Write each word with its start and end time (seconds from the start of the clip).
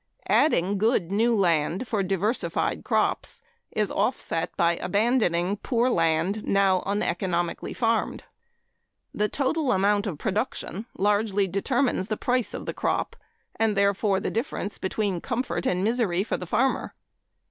Adding 0.29 0.79
good 0.79 1.11
new 1.11 1.35
land 1.35 1.87
for 1.87 2.01
diversified 2.01 2.83
crops 2.83 3.43
is 3.69 3.91
offset 3.91 4.57
by 4.57 4.77
abandoning 4.77 5.57
poor 5.57 5.91
land 5.91 6.43
now 6.43 6.81
uneconomically 6.87 7.77
farmed. 7.77 8.23
The 9.13 9.29
total 9.29 9.71
amount 9.71 10.07
of 10.07 10.17
production 10.17 10.87
largely 10.97 11.47
determines 11.47 12.07
the 12.07 12.17
price 12.17 12.55
of 12.55 12.65
the 12.65 12.73
crop, 12.73 13.15
and, 13.57 13.75
therefore, 13.77 14.19
the 14.19 14.31
difference 14.31 14.79
between 14.79 15.21
comfort 15.21 15.67
and 15.67 15.83
misery 15.83 16.23
for 16.23 16.35
the 16.35 16.47
farmer. 16.47 16.95